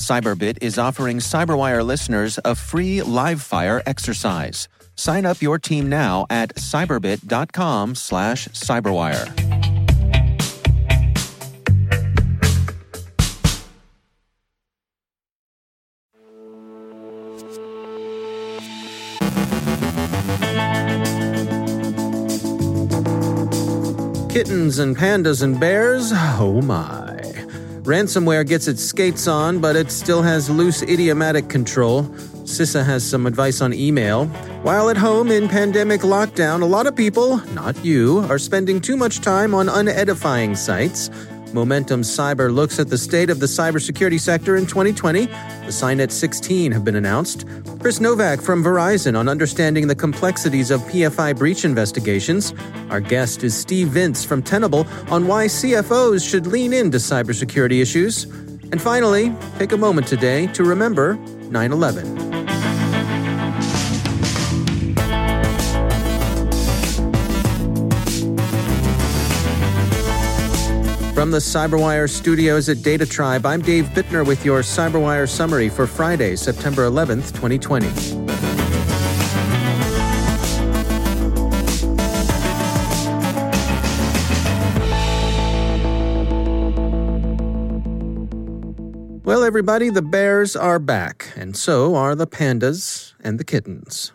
[0.00, 4.66] Cyberbit is offering Cyberwire listeners a free live fire exercise.
[4.96, 9.28] Sign up your team now at cyberbit.com slash cyberwire.
[24.30, 26.99] Kittens and pandas and bears, oh my.
[27.84, 32.04] Ransomware gets its skates on, but it still has loose idiomatic control.
[32.44, 34.26] CISA has some advice on email.
[34.62, 38.98] While at home in pandemic lockdown, a lot of people, not you, are spending too
[38.98, 41.08] much time on unedifying sites.
[41.52, 45.26] Momentum Cyber looks at the state of the cybersecurity sector in 2020.
[45.26, 47.44] The SINET 16 have been announced.
[47.80, 52.54] Chris Novak from Verizon on understanding the complexities of PFI breach investigations.
[52.90, 58.24] Our guest is Steve Vintz from Tenable on why CFOs should lean into cybersecurity issues.
[58.70, 61.16] And finally, take a moment today to remember
[61.50, 62.29] 9 11.
[71.20, 75.86] From the Cyberwire studios at Data Tribe, I'm Dave Bittner with your Cyberwire summary for
[75.86, 77.86] Friday, September 11th, 2020.
[89.22, 94.12] Well, everybody, the bears are back, and so are the pandas and the kittens.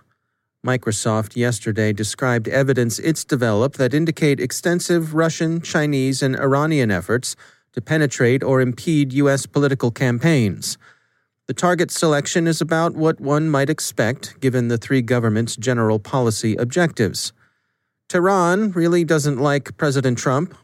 [0.65, 7.35] Microsoft yesterday described evidence it's developed that indicate extensive Russian, Chinese, and Iranian efforts
[7.73, 9.45] to penetrate or impede U.S.
[9.45, 10.79] political campaigns.
[11.45, 16.55] The target selection is about what one might expect given the three governments' general policy
[16.55, 17.31] objectives.
[18.09, 20.55] Tehran really doesn't like President Trump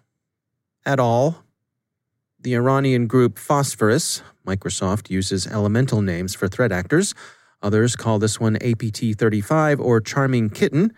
[0.84, 1.44] at all.
[2.40, 7.14] The Iranian group Phosphorus, Microsoft uses elemental names for threat actors,
[7.62, 10.94] Others call this one APT 35 or Charming Kitten,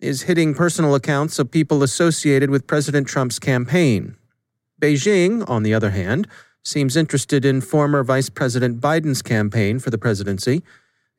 [0.00, 4.16] is hitting personal accounts of people associated with President Trump's campaign.
[4.80, 6.26] Beijing, on the other hand,
[6.62, 10.62] seems interested in former Vice President Biden's campaign for the presidency.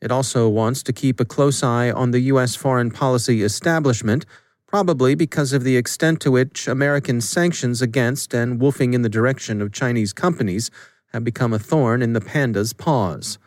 [0.02, 2.56] It also wants to keep a close eye on the U.S.
[2.56, 4.26] foreign policy establishment,
[4.66, 9.62] probably because of the extent to which American sanctions against and wolfing in the direction
[9.62, 10.72] of Chinese companies
[11.14, 13.38] have become a thorn in the panda's paws.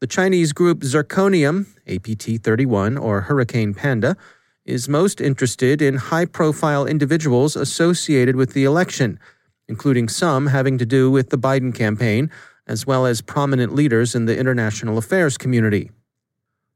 [0.00, 4.16] The Chinese group Zirconium, APT 31 or Hurricane Panda,
[4.64, 9.20] is most interested in high profile individuals associated with the election,
[9.68, 12.30] including some having to do with the Biden campaign,
[12.66, 15.90] as well as prominent leaders in the international affairs community.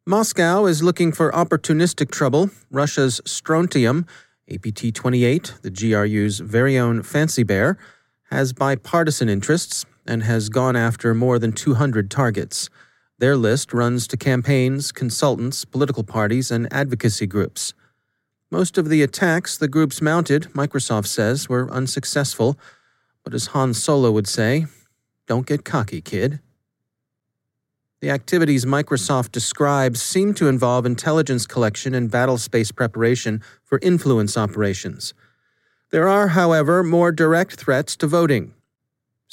[0.05, 2.51] Moscow is looking for opportunistic trouble.
[2.71, 4.05] Russia's Strontium,
[4.53, 7.79] APT 28, the GRU's very own fancy bear,
[8.25, 12.69] has bipartisan interests and has gone after more than 200 targets.
[13.25, 17.73] Their list runs to campaigns, consultants, political parties, and advocacy groups.
[18.51, 22.59] Most of the attacks the groups mounted, Microsoft says, were unsuccessful,
[23.25, 24.67] but as Han Solo would say,
[25.27, 26.41] don't get cocky, kid.
[28.03, 34.37] The activities Microsoft describes seem to involve intelligence collection and battle space preparation for influence
[34.37, 35.15] operations.
[35.89, 38.53] There are, however, more direct threats to voting.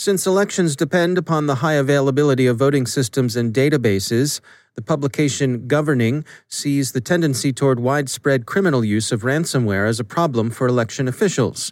[0.01, 4.41] Since elections depend upon the high availability of voting systems and databases,
[4.73, 10.49] the publication Governing sees the tendency toward widespread criminal use of ransomware as a problem
[10.49, 11.71] for election officials.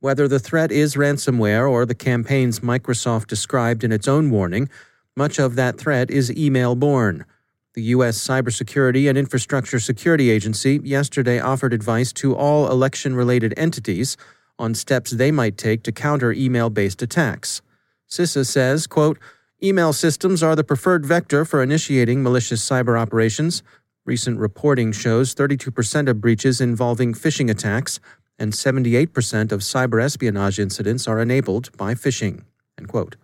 [0.00, 4.68] Whether the threat is ransomware or the campaigns Microsoft described in its own warning,
[5.16, 7.24] much of that threat is email borne.
[7.72, 8.18] The U.S.
[8.18, 14.18] Cybersecurity and Infrastructure Security Agency yesterday offered advice to all election related entities
[14.58, 17.62] on steps they might take to counter email based attacks.
[18.08, 19.18] CISA says, quote,
[19.62, 23.62] Email systems are the preferred vector for initiating malicious cyber operations.
[24.04, 27.98] Recent reporting shows 32% of breaches involving phishing attacks
[28.38, 32.42] and 78% of cyber espionage incidents are enabled by phishing.
[32.76, 33.16] End quote.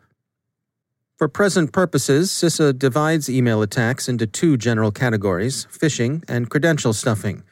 [1.18, 7.42] For present purposes, CISA divides email attacks into two general categories phishing and credential stuffing.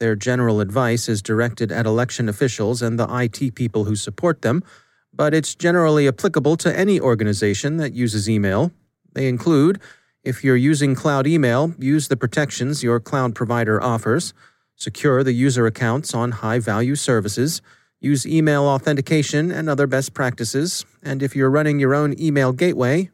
[0.00, 4.64] Their general advice is directed at election officials and the IT people who support them,
[5.12, 8.72] but it's generally applicable to any organization that uses email.
[9.12, 9.78] They include
[10.24, 14.32] if you're using cloud email, use the protections your cloud provider offers,
[14.74, 17.60] secure the user accounts on high value services,
[18.00, 23.10] use email authentication and other best practices, and if you're running your own email gateway,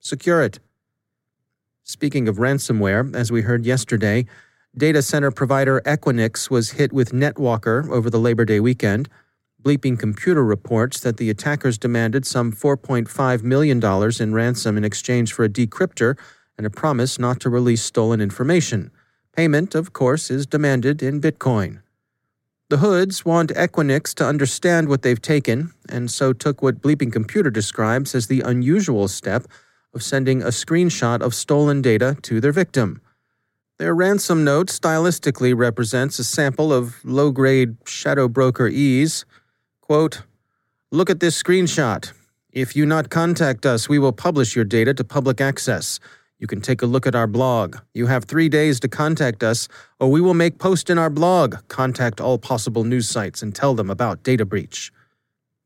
[0.00, 0.58] secure it.
[1.84, 4.26] Speaking of ransomware, as we heard yesterday,
[4.76, 9.08] data center provider Equinix was hit with NetWalker over the Labor Day weekend.
[9.62, 13.82] Bleeping Computer reports that the attackers demanded some $4.5 million
[14.20, 16.18] in ransom in exchange for a decryptor
[16.58, 18.90] and a promise not to release stolen information.
[19.32, 21.80] Payment, of course, is demanded in Bitcoin.
[22.68, 27.50] The Hoods want Equinix to understand what they've taken, and so took what Bleeping Computer
[27.50, 29.46] describes as the unusual step
[29.94, 33.00] of sending a screenshot of stolen data to their victim.
[33.76, 39.24] Their ransom note stylistically represents a sample of low grade Shadow Brokerese.
[39.80, 40.22] Quote,
[40.92, 42.12] Look at this screenshot.
[42.52, 45.98] If you not contact us, we will publish your data to public access.
[46.38, 47.78] You can take a look at our blog.
[47.94, 49.66] You have three days to contact us,
[49.98, 51.56] or we will make post in our blog.
[51.66, 54.92] Contact all possible news sites and tell them about data breach.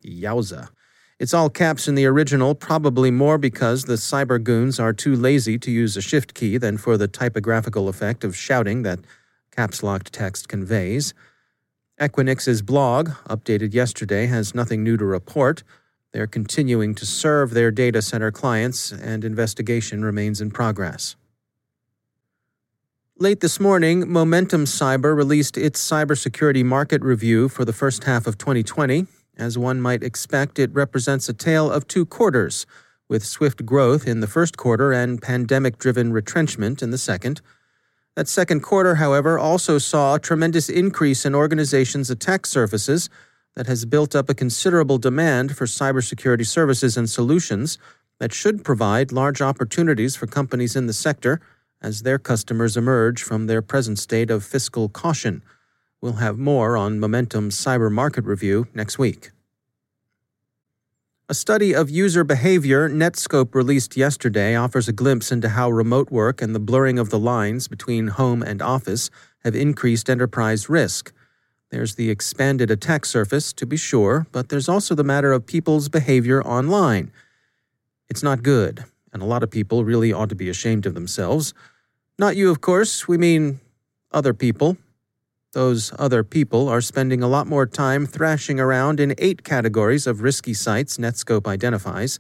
[0.03, 0.71] Yowza.
[1.19, 5.59] It's all caps in the original, probably more because the cyber goons are too lazy
[5.59, 9.01] to use a shift key than for the typographical effect of shouting that
[9.51, 11.15] caps locked text conveys.
[12.01, 15.65] Equinix's blog, updated yesterday, has nothing new to report.
[16.13, 21.17] They're continuing to serve their data center clients, and investigation remains in progress.
[23.19, 28.39] Late this morning, Momentum Cyber released its cybersecurity market review for the first half of
[28.39, 29.09] 2020.
[29.39, 32.67] As one might expect, it represents a tale of two quarters,
[33.09, 37.41] with swift growth in the first quarter and pandemic driven retrenchment in the second.
[38.17, 43.09] That second quarter, however, also saw a tremendous increase in organizations' attack surfaces
[43.55, 47.79] that has built up a considerable demand for cybersecurity services and solutions
[48.19, 51.41] that should provide large opportunities for companies in the sector
[51.81, 55.43] as their customers emerge from their present state of fiscal caution.
[56.01, 59.31] We'll have more on Momentum's cyber market review next week.
[61.29, 66.41] A study of user behavior Netskope released yesterday offers a glimpse into how remote work
[66.41, 69.11] and the blurring of the lines between home and office
[69.45, 71.13] have increased enterprise risk.
[71.71, 75.89] There's the expanded attack surface, to be sure, but there's also the matter of people's
[75.89, 77.11] behavior online.
[78.09, 81.53] It's not good, and a lot of people really ought to be ashamed of themselves.
[82.19, 83.61] Not you, of course, we mean
[84.13, 84.79] other people.
[85.53, 90.21] Those other people are spending a lot more time thrashing around in eight categories of
[90.21, 92.19] risky sites Netskope identifies.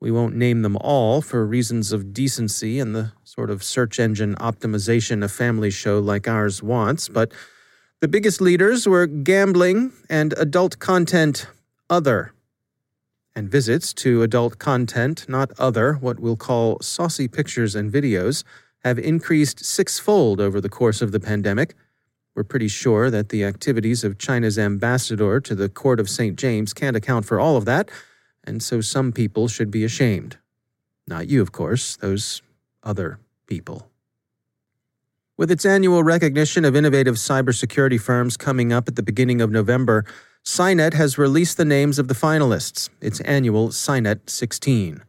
[0.00, 4.34] We won't name them all for reasons of decency and the sort of search engine
[4.36, 7.32] optimization a family show like ours wants, but
[8.00, 11.46] the biggest leaders were gambling and adult content
[11.90, 12.32] other.
[13.36, 18.42] And visits to adult content not other, what we'll call saucy pictures and videos,
[18.84, 21.74] have increased sixfold over the course of the pandemic.
[22.38, 26.38] We're pretty sure that the activities of China's ambassador to the Court of St.
[26.38, 27.90] James can't account for all of that,
[28.44, 30.38] and so some people should be ashamed.
[31.04, 32.40] Not you, of course, those
[32.84, 33.18] other
[33.48, 33.90] people.
[35.36, 40.04] With its annual recognition of innovative cybersecurity firms coming up at the beginning of November,
[40.44, 45.02] SINET has released the names of the finalists, its annual SINET 16.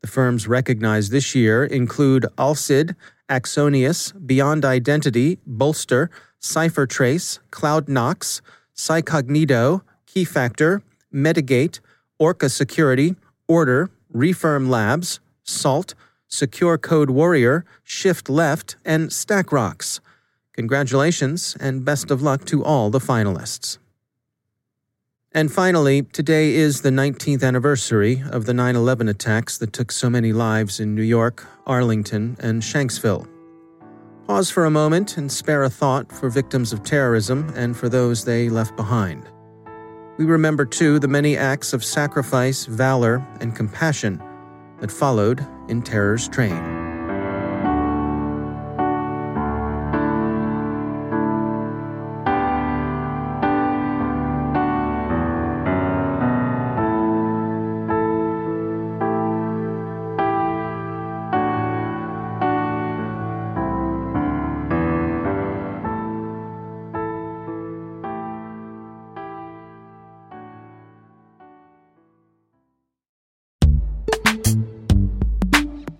[0.00, 2.94] The firms recognized this year include Alcide,
[3.28, 6.08] Axonius, Beyond Identity, Bolster,
[6.42, 8.40] CipherTrace, CloudKnox,
[8.74, 10.82] Cycognito, Keyfactor,
[11.14, 11.80] Medigate,
[12.18, 13.16] Orca Security,
[13.48, 15.94] Ordr, Refirm Labs, Salt,
[16.28, 20.00] Secure Code Warrior, Shift Left, and StackRox.
[20.54, 23.78] Congratulations and best of luck to all the finalists.
[25.34, 30.10] And finally, today is the 19th anniversary of the 9 11 attacks that took so
[30.10, 33.26] many lives in New York, Arlington, and Shanksville.
[34.32, 38.24] Pause for a moment and spare a thought for victims of terrorism and for those
[38.24, 39.28] they left behind.
[40.16, 44.22] We remember, too, the many acts of sacrifice, valor, and compassion
[44.80, 46.81] that followed in terror's train.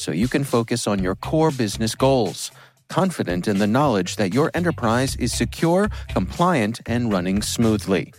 [0.00, 2.50] so you can focus on your core business goals
[2.90, 8.12] confident in the knowledge that your enterprise is secure, compliant, and running smoothly.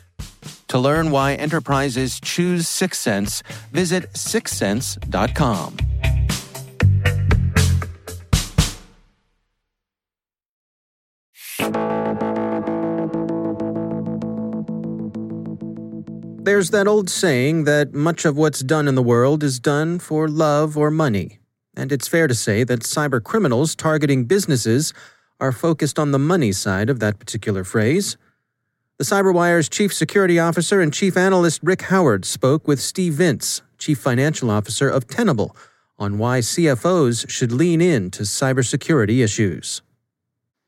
[0.69, 5.77] To learn why enterprises choose Syxsense, visit syxsense.com.
[16.43, 20.27] There's that old saying that much of what's done in the world is done for
[20.27, 21.40] love or money.
[21.75, 24.93] And it's fair to say that cyber criminals targeting businesses
[25.39, 28.17] are focused on the money side of that particular phrase.
[28.97, 33.97] The CyberWire's Chief Security Officer and Chief Analyst Rick Howard spoke with Steve Vintz, Chief
[33.97, 35.55] Financial Officer of Tenable,
[35.97, 39.81] on why CFOs should lean into cybersecurity issues.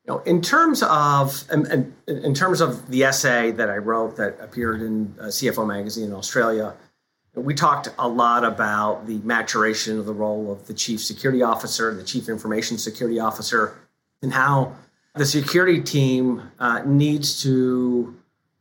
[0.06, 4.38] You know, in terms of in, in, terms of the essay that I wrote that
[4.42, 6.74] appeared in uh, CFO magazine in Australia,
[7.36, 11.94] we talked a lot about the maturation of the role of the chief security officer,
[11.94, 13.76] the chief information security officer,
[14.22, 14.76] and how
[15.16, 18.16] the security team uh, needs to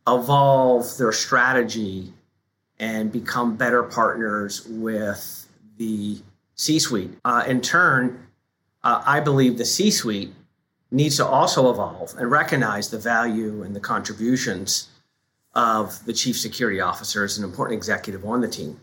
[0.06, 2.12] evolve their strategy
[2.78, 6.18] and become better partners with the
[6.54, 7.10] C suite.
[7.24, 8.26] Uh, in turn,
[8.82, 10.32] uh, I believe the C suite
[10.90, 14.88] needs to also evolve and recognize the value and the contributions
[15.54, 18.80] of the chief security officer as an important executive on the team.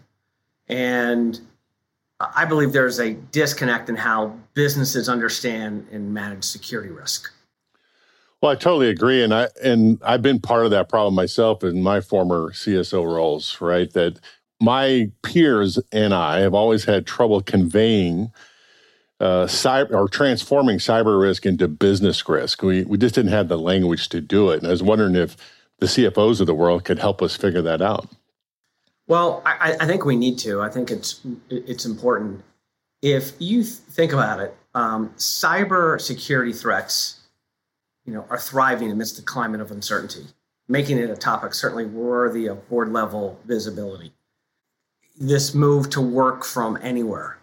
[0.68, 1.40] And
[2.20, 7.32] I believe there's a disconnect in how businesses understand and manage security risk.
[8.42, 11.82] Well, I totally agree, and I and I've been part of that problem myself in
[11.82, 13.60] my former CSO roles.
[13.60, 14.20] Right, that
[14.62, 18.32] my peers and I have always had trouble conveying
[19.20, 22.64] uh, cyber or transforming cyber risk into business risk.
[22.64, 25.36] We we just didn't have the language to do it, and I was wondering if
[25.80, 28.08] the CFOs of the world could help us figure that out.
[29.08, 30.62] Well, I, I think we need to.
[30.62, 32.44] I think it's it's important.
[33.02, 37.20] If you think about it, um, cyber security threats
[38.10, 40.26] you know, are thriving amidst the climate of uncertainty,
[40.68, 44.12] making it a topic certainly worthy of board level visibility.
[45.20, 47.38] This move to work from anywhere.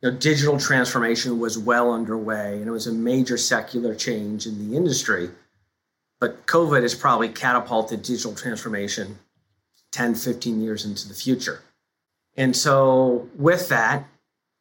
[0.00, 4.70] You know, digital transformation was well underway and it was a major secular change in
[4.70, 5.30] the industry.
[6.24, 9.18] But COVID has probably catapulted digital transformation
[9.92, 11.60] 10, 15 years into the future.
[12.34, 14.08] And so, with that,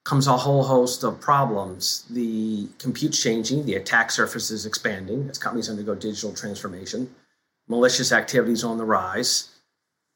[0.04, 2.04] comes a whole host of problems.
[2.10, 7.16] The compute's changing, the attack surface is expanding as companies undergo digital transformation,
[7.70, 9.48] malicious activities on the rise.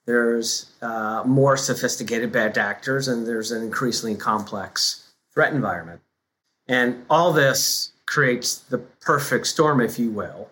[0.06, 6.02] There's uh, more sophisticated bad actors, and there's an increasingly complex threat environment.
[6.68, 10.50] And all this creates the perfect storm, if you will,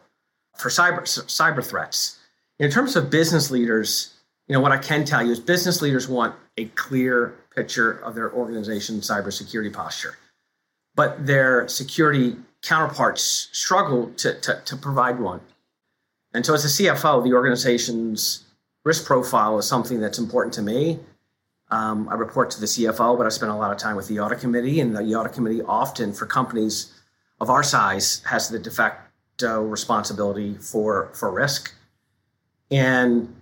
[0.58, 2.20] for cyber, cyber threats.
[2.60, 4.14] In terms of business leaders,
[4.48, 8.16] you know what I can tell you is business leaders want a clear picture of
[8.16, 10.18] their organization's cybersecurity posture.
[10.96, 15.42] But their security counterparts struggle to, to, to provide one.
[16.34, 18.44] And so, as a CFO, the organization's
[18.84, 21.00] risk profile is something that's important to me.
[21.72, 24.20] Um, I report to the CFO, but I spend a lot of time with the
[24.20, 26.94] audit committee, and the audit committee often, for companies
[27.42, 29.05] of our size, has the de facto
[29.44, 31.74] Uh, responsibility for for risk.
[32.72, 33.36] And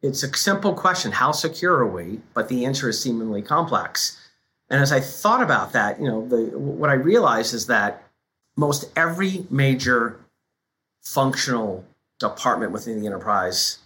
[0.00, 2.20] it's a simple question: How secure are we?
[2.32, 4.18] But the answer is seemingly complex.
[4.70, 8.04] And as I thought about that, you know, the, what I realized is that
[8.56, 10.18] most every major
[11.02, 11.84] functional
[12.18, 13.80] department within the enterprise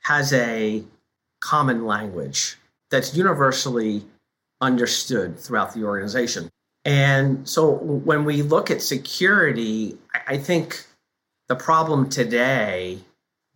[0.00, 0.82] has a
[1.38, 2.56] common language
[2.90, 4.04] that's universally
[4.60, 6.50] understood throughout the organization.
[6.90, 10.86] And so when we look at security, I think
[11.46, 12.98] the problem today,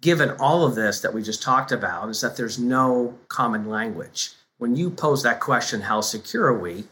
[0.00, 4.31] given all of this that we just talked about, is that there's no common language.
[4.59, 6.85] When you pose that question, how secure are we?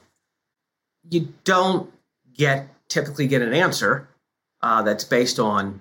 [1.09, 1.93] You don't
[2.35, 4.09] get typically get an answer
[4.63, 5.81] uh, that's based on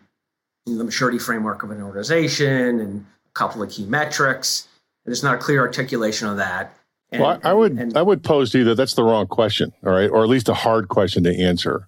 [0.67, 4.67] the maturity framework of an organization and a couple of key metrics.
[5.03, 6.77] And there's not a clear articulation of that.
[7.11, 9.73] And, well, I would and, I would pose to you that that's the wrong question,
[9.83, 11.87] all right, or at least a hard question to answer.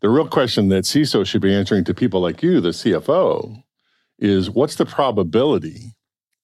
[0.00, 3.62] The real question that CISO should be answering to people like you, the CFO,
[4.18, 5.94] is what's the probability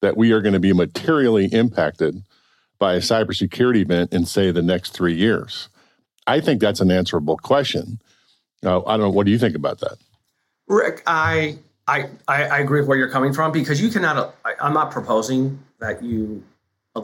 [0.01, 2.23] that we are going to be materially impacted
[2.79, 5.69] by a cybersecurity event in, say, the next three years?
[6.27, 8.01] I think that's an answerable question.
[8.65, 9.11] Uh, I don't know.
[9.11, 9.99] What do you think about that?
[10.67, 14.35] Rick, I, I, I agree with where you're coming from because you cannot.
[14.47, 16.43] I, I'm not proposing that you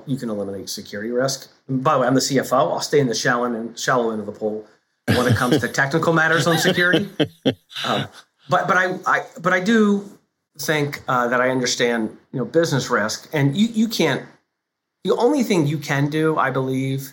[0.06, 1.50] you can eliminate security risk.
[1.68, 2.52] And by the way, I'm the CFO.
[2.52, 4.66] I'll stay in the shallow end, shallow end of the pool
[5.06, 7.08] when it comes to technical matters on security.
[7.84, 8.06] Um,
[8.48, 10.18] but but I, I but I do
[10.58, 14.24] think uh, that I understand you know business risk, and you you can't.
[15.04, 17.12] The only thing you can do, I believe,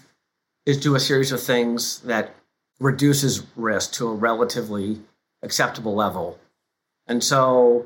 [0.66, 2.36] is do a series of things that
[2.80, 5.00] reduces risk to a relatively
[5.42, 6.38] acceptable level.
[7.08, 7.86] And so,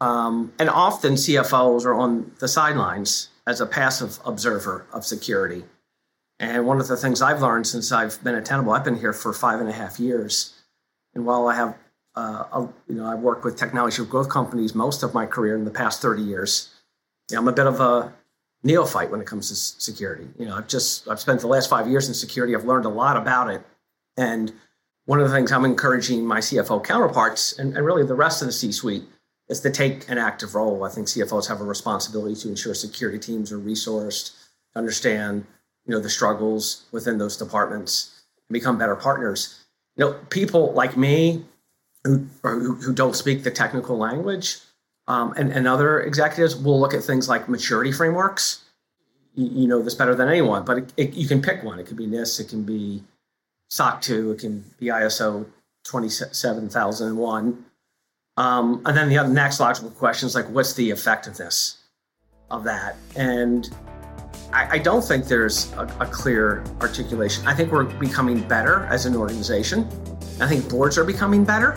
[0.00, 5.64] um, and often CFOs are on the sidelines as a passive observer of security.
[6.38, 9.12] And one of the things I've learned since I've been at Tenable, I've been here
[9.12, 10.54] for five and a half years.
[11.14, 11.76] And while I have,
[12.16, 15.64] uh, a, you know, I've worked with technology growth companies most of my career in
[15.64, 16.70] the past 30 years,
[17.30, 18.12] you know, I'm a bit of a
[18.62, 20.28] neophyte when it comes to security.
[20.38, 22.54] You know, I've just, I've spent the last five years in security.
[22.54, 23.62] I've learned a lot about it.
[24.16, 24.52] And
[25.04, 28.46] one of the things I'm encouraging my CFO counterparts and, and really the rest of
[28.46, 29.04] the C suite
[29.48, 30.84] is to take an active role.
[30.84, 34.32] I think CFOs have a responsibility to ensure security teams are resourced,
[34.72, 35.44] to understand
[35.86, 39.64] you know the struggles within those departments, and become better partners.
[39.96, 41.44] You know, people like me
[42.04, 44.58] who who, who don't speak the technical language,
[45.08, 48.64] um, and, and other executives will look at things like maturity frameworks.
[49.34, 51.78] You, you know this better than anyone, but it, it, you can pick one.
[51.78, 53.02] It could be NIST, it can be
[53.68, 55.46] SOC 2, it can be ISO
[55.84, 57.64] 27001.
[58.36, 61.78] Um, and then the next logical question is like, what's the effectiveness
[62.50, 62.96] of that?
[63.14, 63.68] And
[64.52, 67.46] I, I don't think there's a, a, clear articulation.
[67.46, 69.86] I think we're becoming better as an organization.
[70.40, 71.76] I think boards are becoming better,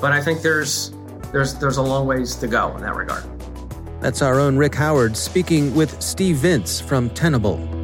[0.00, 0.92] but I think there's
[1.32, 3.24] there's there's a long ways to go in that regard.
[4.00, 7.83] That's our own Rick Howard speaking with Steve Vintz from Tenable.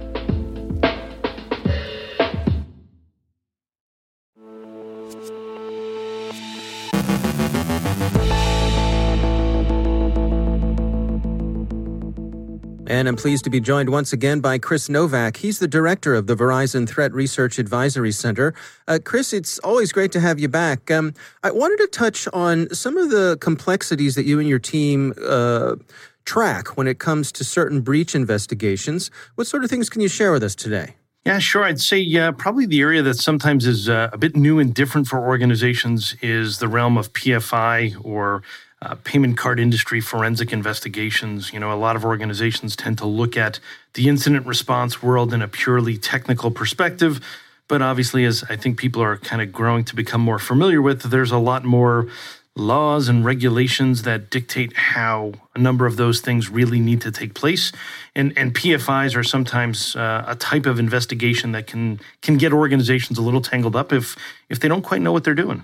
[12.91, 15.37] And I'm pleased to be joined once again by Chris Novak.
[15.37, 18.53] He's the director of the Verizon Threat Research Advisory Center.
[18.85, 20.91] Uh, Chris, it's always great to have you back.
[20.91, 25.13] Um, I wanted to touch on some of the complexities that you and your team
[25.25, 25.77] uh,
[26.25, 29.09] track when it comes to certain breach investigations.
[29.35, 30.95] What sort of things can you share with us today?
[31.25, 31.63] Yeah, sure.
[31.63, 35.07] I'd say uh, probably the area that sometimes is uh, a bit new and different
[35.07, 38.43] for organizations is the realm of PFI or
[38.81, 41.53] uh, payment card industry forensic investigations.
[41.53, 43.59] You know, a lot of organizations tend to look at
[43.93, 47.19] the incident response world in a purely technical perspective.
[47.67, 51.03] But obviously, as I think people are kind of growing to become more familiar with,
[51.03, 52.07] there's a lot more
[52.55, 57.33] laws and regulations that dictate how a number of those things really need to take
[57.33, 57.71] place.
[58.13, 63.17] And, and PFIs are sometimes uh, a type of investigation that can can get organizations
[63.17, 64.17] a little tangled up if
[64.49, 65.63] if they don't quite know what they're doing.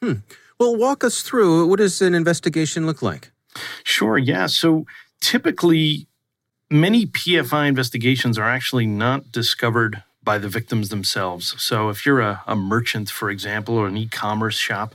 [0.00, 0.12] Hmm.
[0.58, 3.30] Well, walk us through what does an investigation look like?
[3.84, 4.18] Sure.
[4.18, 4.46] Yeah.
[4.46, 4.86] So
[5.20, 6.06] typically,
[6.70, 11.54] many PFI investigations are actually not discovered by the victims themselves.
[11.62, 14.94] So if you're a, a merchant, for example, or an e-commerce shop,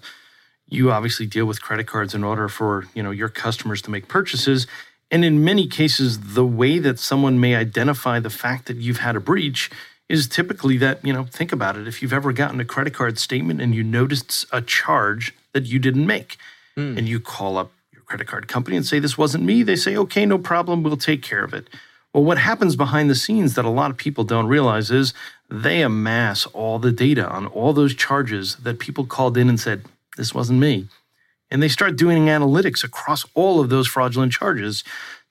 [0.68, 4.08] you obviously deal with credit cards in order for you know your customers to make
[4.08, 4.68] purchases
[5.12, 9.16] and in many cases the way that someone may identify the fact that you've had
[9.16, 9.70] a breach
[10.10, 13.20] is typically that you know think about it if you've ever gotten a credit card
[13.20, 16.38] statement and you noticed a charge that you didn't make
[16.78, 16.98] mm.
[16.98, 19.96] and you call up your credit card company and say this wasn't me they say
[19.96, 21.68] okay no problem we'll take care of it
[22.14, 25.14] well what happens behind the scenes that a lot of people don't realize is
[25.54, 29.84] they amass all the data on all those charges that people called in and said
[30.18, 30.88] this wasn't me.
[31.52, 34.84] And they start doing analytics across all of those fraudulent charges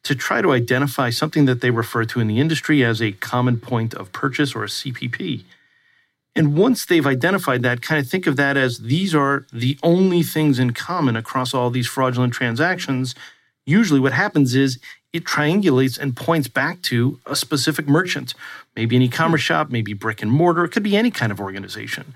[0.05, 3.59] to try to identify something that they refer to in the industry as a common
[3.59, 5.43] point of purchase or a CPP.
[6.35, 10.23] And once they've identified that, kind of think of that as these are the only
[10.23, 13.15] things in common across all these fraudulent transactions.
[13.67, 14.79] Usually, what happens is
[15.13, 18.35] it triangulates and points back to a specific merchant,
[18.75, 21.41] maybe an e commerce shop, maybe brick and mortar, it could be any kind of
[21.41, 22.15] organization.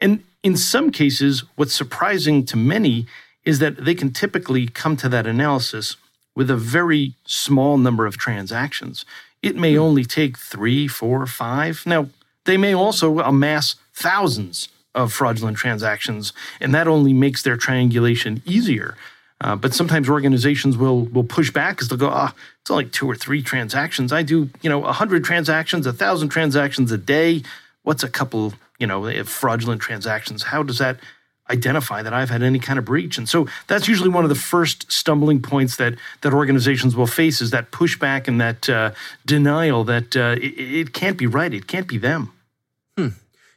[0.00, 3.06] And in some cases, what's surprising to many
[3.44, 5.96] is that they can typically come to that analysis
[6.36, 9.04] with a very small number of transactions.
[9.42, 9.80] It may hmm.
[9.80, 11.82] only take three, four, five.
[11.84, 12.08] Now,
[12.46, 18.96] they may also amass thousands of fraudulent transactions, and that only makes their triangulation easier.
[19.42, 22.86] Uh, but sometimes organizations will will push back because they'll go, ah, oh, it's only
[22.86, 24.12] two or three transactions.
[24.12, 27.42] I do, you know, a hundred transactions, a thousand transactions a day.
[27.82, 30.44] What's a couple you know, fraudulent transactions.
[30.44, 30.98] How does that
[31.48, 33.18] identify that I've had any kind of breach?
[33.18, 37.40] And so that's usually one of the first stumbling points that that organizations will face
[37.40, 38.90] is that pushback and that uh,
[39.24, 42.32] denial that uh, it, it, can't be right, it can't be them.
[42.96, 43.08] Hmm.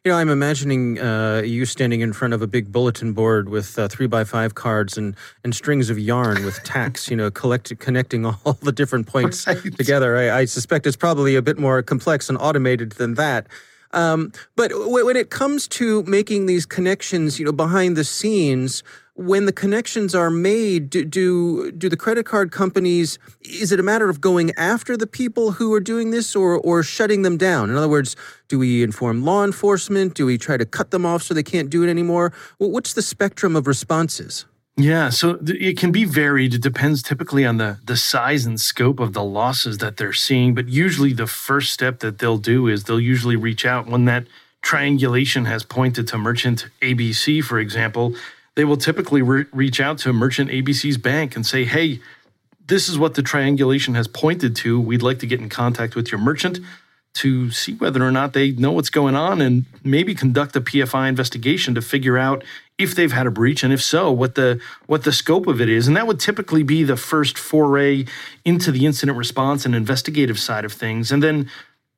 [0.05, 3.77] You know, I'm imagining uh, you standing in front of a big bulletin board with
[3.77, 7.77] uh, three by five cards and, and strings of yarn with tacks, you know, collect,
[7.79, 9.57] connecting all the different points right.
[9.77, 10.15] together.
[10.15, 13.47] I, I suspect it's probably a bit more complex and automated than that.
[13.91, 18.83] Um, but w- when it comes to making these connections, you know, behind the scenes,
[19.19, 23.19] when the connections are made, do, do, do the credit card companies?
[23.41, 26.83] Is it a matter of going after the people who are doing this, or or
[26.83, 27.69] shutting them down?
[27.69, 28.15] In other words,
[28.47, 30.13] do we inform law enforcement?
[30.13, 32.31] Do we try to cut them off so they can't do it anymore?
[32.59, 34.45] What's the spectrum of responses?
[34.77, 36.53] Yeah, so it can be varied.
[36.53, 40.55] It depends typically on the the size and scope of the losses that they're seeing,
[40.55, 44.27] but usually the first step that they'll do is they'll usually reach out when that
[44.61, 48.13] triangulation has pointed to merchant ABC, for example,
[48.55, 51.99] they will typically re- reach out to a merchant ABC's bank and say, "Hey,
[52.69, 54.79] this is what the triangulation has pointed to.
[54.79, 56.59] We'd like to get in contact with your merchant
[57.15, 61.09] to see whether or not they know what's going on and maybe conduct a PFI
[61.09, 62.43] investigation to figure out
[62.77, 65.67] if they've had a breach and if so what the what the scope of it
[65.67, 68.05] is and that would typically be the first foray
[68.45, 71.49] into the incident response and investigative side of things and then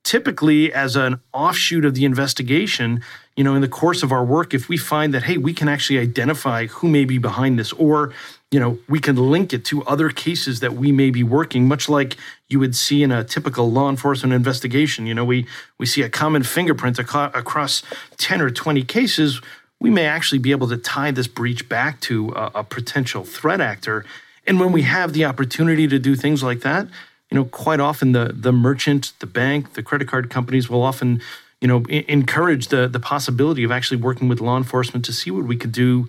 [0.03, 3.01] typically as an offshoot of the investigation
[3.35, 5.67] you know in the course of our work if we find that hey we can
[5.67, 8.13] actually identify who may be behind this or
[8.49, 11.87] you know we can link it to other cases that we may be working much
[11.87, 12.17] like
[12.49, 15.45] you would see in a typical law enforcement investigation you know we
[15.77, 17.83] we see a common fingerprint ac- across
[18.17, 19.39] 10 or 20 cases
[19.81, 23.59] we may actually be able to tie this breach back to a, a potential threat
[23.59, 24.05] actor.
[24.45, 26.87] And when we have the opportunity to do things like that,
[27.31, 31.21] you know, quite often the the merchant, the bank, the credit card companies will often,
[31.61, 35.31] you know, I- encourage the the possibility of actually working with law enforcement to see
[35.31, 36.07] what we could do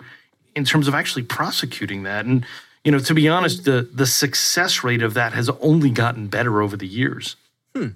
[0.53, 2.25] in terms of actually prosecuting that.
[2.25, 2.45] And
[2.83, 6.61] you know, to be honest, the the success rate of that has only gotten better
[6.61, 7.37] over the years.
[7.73, 7.89] Hmm.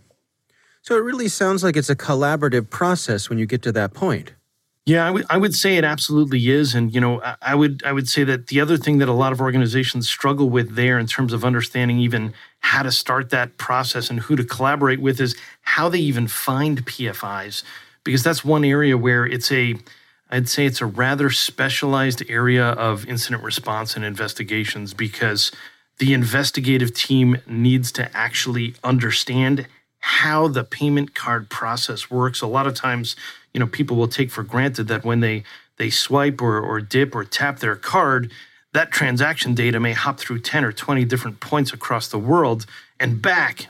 [0.82, 4.32] So it really sounds like it's a collaborative process when you get to that point.
[4.88, 7.92] Yeah, I would I would say it absolutely is, and you know, I would I
[7.92, 11.08] would say that the other thing that a lot of organizations struggle with there, in
[11.08, 15.36] terms of understanding even how to start that process and who to collaborate with, is
[15.64, 17.64] how they even find PFIs,
[18.06, 19.76] because that's one area where it's a
[20.32, 25.52] I'd say it's a rather specialized area of incident response and investigations because
[26.00, 29.68] the investigative team needs to actually understand
[30.00, 32.42] how the payment card process works.
[32.42, 33.16] A lot of times
[33.54, 35.44] you know people will take for granted that when they
[35.78, 38.32] they swipe or, or dip or tap their card
[38.74, 42.68] that transaction data may hop through 10 or 20 different points across the world
[43.00, 43.66] and back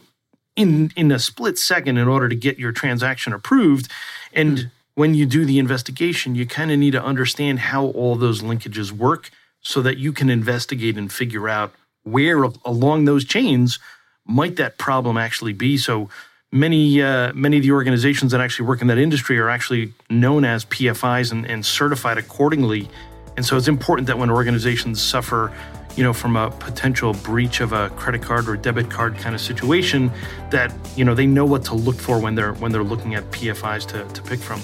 [0.58, 3.90] in in a split second in order to get your transaction approved
[4.34, 4.66] and hmm.
[4.96, 8.92] when you do the investigation, you kind of need to understand how all those linkages
[8.92, 9.30] work
[9.62, 13.80] so that you can investigate and figure out where along those chains
[14.28, 15.78] might that problem actually be.
[15.78, 16.10] So
[16.52, 20.46] many uh, many of the organizations that actually work in that industry are actually known
[20.46, 22.90] as PFIs and, and certified accordingly.
[23.36, 25.54] And so it's important that when organizations suffer
[25.98, 29.42] you know, from a potential breach of a credit card or debit card kind of
[29.42, 30.12] situation,
[30.52, 33.30] that you know they know what to look for when they're when they're looking at
[33.32, 34.62] PFIs to, to pick from.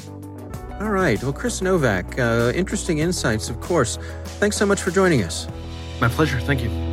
[0.80, 1.22] All right.
[1.24, 3.98] Well, Chris Novak, uh, interesting insights, of course.
[4.40, 5.48] Thanks so much for joining us.
[6.00, 6.40] My pleasure.
[6.40, 6.93] Thank you.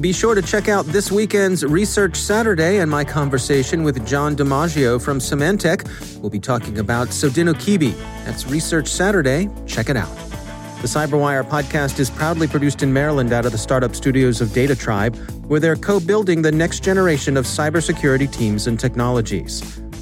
[0.00, 5.02] Be sure to check out this weekend's Research Saturday and my conversation with John DiMaggio
[5.02, 6.20] from Symantec.
[6.20, 7.96] We'll be talking about Sodinokibi.
[8.26, 9.48] That's Research Saturday.
[9.66, 10.14] Check it out.
[10.82, 14.76] The Cyberwire podcast is proudly produced in Maryland out of the startup studios of Data
[14.76, 19.80] Tribe, where they're co building the next generation of cybersecurity teams and technologies.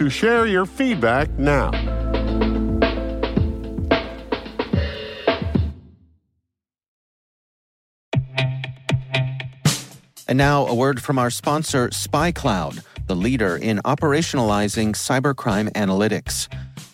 [0.00, 1.70] to share your feedback now.
[10.26, 16.48] And now, a word from our sponsor, SpyCloud, the leader in operationalizing cybercrime analytics.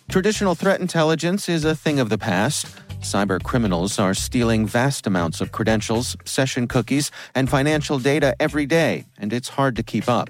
[0.09, 2.65] Traditional threat intelligence is a thing of the past.
[2.99, 9.05] Cyber criminals are stealing vast amounts of credentials, session cookies, and financial data every day,
[9.17, 10.29] and it's hard to keep up.